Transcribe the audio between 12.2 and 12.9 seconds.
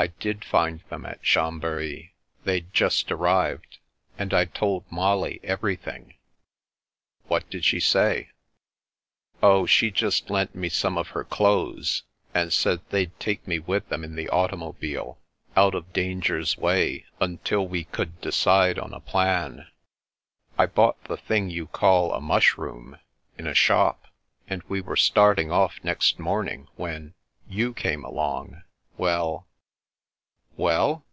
and said